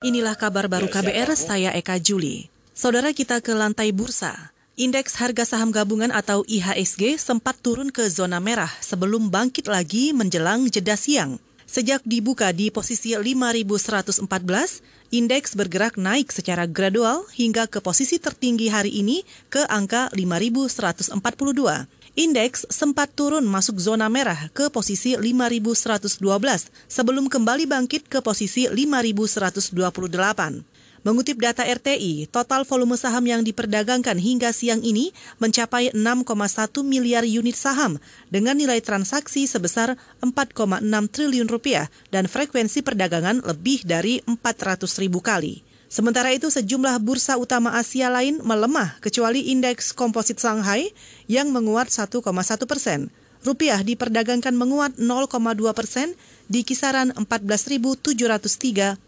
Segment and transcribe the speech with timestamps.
[0.00, 2.48] Inilah kabar baru KBR, saya Eka Juli.
[2.72, 4.48] Saudara kita ke lantai bursa.
[4.72, 10.72] Indeks harga saham gabungan atau IHSG sempat turun ke zona merah sebelum bangkit lagi menjelang
[10.72, 11.36] jeda siang.
[11.68, 14.80] Sejak dibuka di posisi 5114,
[15.12, 19.20] indeks bergerak naik secara gradual hingga ke posisi tertinggi hari ini
[19.52, 26.18] ke angka 5142 indeks sempat turun masuk zona merah ke posisi 5112
[26.90, 30.66] sebelum kembali bangkit ke posisi 5128.
[31.00, 37.56] Mengutip data RTI, total volume saham yang diperdagangkan hingga siang ini mencapai 6,1 miliar unit
[37.56, 37.96] saham
[38.28, 45.69] dengan nilai transaksi sebesar 4,6 triliun rupiah dan frekuensi perdagangan lebih dari 400 ribu kali.
[45.90, 50.94] Sementara itu sejumlah bursa utama Asia lain melemah kecuali indeks komposit Shanghai
[51.26, 52.22] yang menguat 1,1
[52.70, 53.10] persen.
[53.42, 55.34] Rupiah diperdagangkan menguat 0,2
[55.74, 56.14] persen
[56.46, 58.06] di kisaran 14.703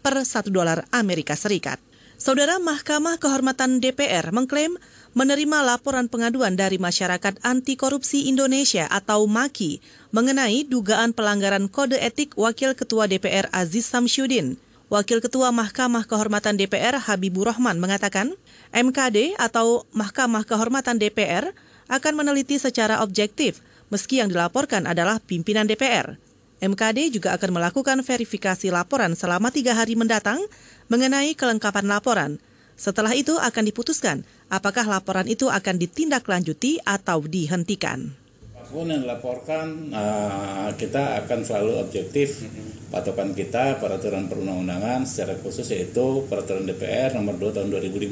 [0.03, 1.79] per 1 dolar Amerika Serikat.
[2.19, 4.75] Saudara Mahkamah Kehormatan DPR mengklaim
[5.15, 9.79] menerima laporan pengaduan dari Masyarakat Anti Korupsi Indonesia atau MAKI
[10.11, 14.72] mengenai dugaan pelanggaran kode etik Wakil Ketua DPR Aziz Samsyudin.
[14.93, 18.37] Wakil Ketua Mahkamah Kehormatan DPR Habibur Rahman mengatakan,
[18.69, 21.49] MKD atau Mahkamah Kehormatan DPR
[21.89, 26.21] akan meneliti secara objektif meski yang dilaporkan adalah pimpinan DPR.
[26.61, 30.37] MKD juga akan melakukan verifikasi laporan selama tiga hari mendatang
[30.93, 32.37] mengenai kelengkapan laporan.
[32.77, 34.21] Setelah itu akan diputuskan
[34.53, 38.13] apakah laporan itu akan ditindaklanjuti atau dihentikan
[38.73, 42.41] apa pun yang dilaporkan uh, kita akan selalu objektif
[42.89, 48.09] patokan kita peraturan perundang-undangan secara khusus yaitu peraturan DPR nomor 2 tahun 2015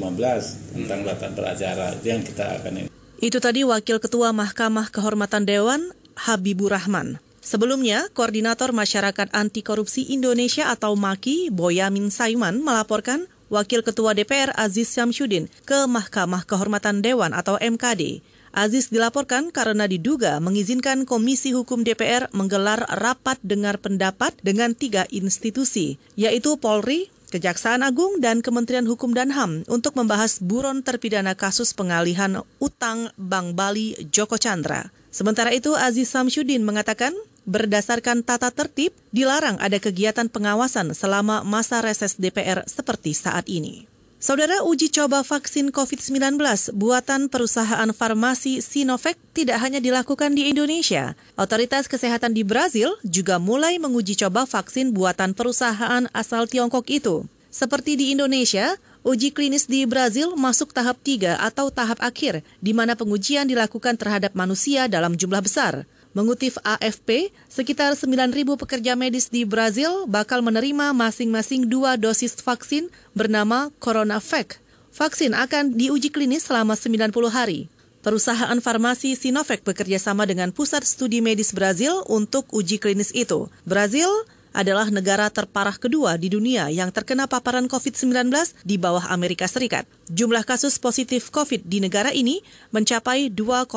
[0.78, 2.88] tentang data beracara itu yang kita akan ini.
[3.18, 7.18] Itu tadi Wakil Ketua Mahkamah Kehormatan Dewan Habibur Rahman.
[7.42, 14.94] Sebelumnya, Koordinator Masyarakat Anti Korupsi Indonesia atau MAKI, Boyamin Saiman, melaporkan Wakil Ketua DPR Aziz
[14.94, 18.22] Syamsuddin ke Mahkamah Kehormatan Dewan atau MKD.
[18.52, 25.96] Aziz dilaporkan karena diduga mengizinkan Komisi Hukum DPR menggelar rapat dengar pendapat dengan tiga institusi,
[26.20, 32.44] yaitu Polri, Kejaksaan Agung, dan Kementerian Hukum dan HAM untuk membahas buron terpidana kasus pengalihan
[32.60, 34.92] utang Bank Bali Joko Chandra.
[35.08, 37.16] Sementara itu, Aziz Samsudin mengatakan
[37.48, 43.91] berdasarkan tata tertib, dilarang ada kegiatan pengawasan selama masa reses DPR seperti saat ini.
[44.22, 46.38] Saudara uji coba vaksin COVID-19
[46.78, 51.18] buatan perusahaan farmasi Sinovac tidak hanya dilakukan di Indonesia.
[51.34, 57.26] Otoritas kesehatan di Brazil juga mulai menguji coba vaksin buatan perusahaan asal Tiongkok itu.
[57.50, 62.94] Seperti di Indonesia, uji klinis di Brazil masuk tahap 3 atau tahap akhir, di mana
[62.94, 65.82] pengujian dilakukan terhadap manusia dalam jumlah besar.
[66.12, 73.72] Mengutip AFP, sekitar 9.000 pekerja medis di Brazil bakal menerima masing-masing dua dosis vaksin bernama
[73.80, 74.60] CoronaVac.
[74.92, 77.72] Vaksin akan diuji klinis selama 90 hari.
[78.04, 83.48] Perusahaan farmasi Sinovac bekerja sama dengan Pusat Studi Medis Brazil untuk uji klinis itu.
[83.64, 84.12] Brazil
[84.52, 88.28] adalah negara terparah kedua di dunia yang terkena paparan COVID-19
[88.68, 89.88] di bawah Amerika Serikat.
[90.12, 93.72] Jumlah kasus positif COVID di negara ini mencapai 2,1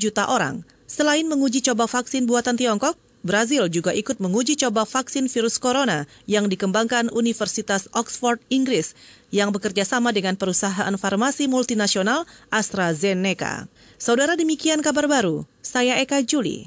[0.00, 0.64] juta orang.
[0.90, 6.50] Selain menguji coba vaksin buatan Tiongkok, Brazil juga ikut menguji coba vaksin virus corona yang
[6.50, 8.98] dikembangkan Universitas Oxford, Inggris,
[9.30, 13.70] yang bekerja sama dengan perusahaan farmasi multinasional AstraZeneca.
[14.02, 16.66] Saudara demikian kabar baru, saya Eka Juli.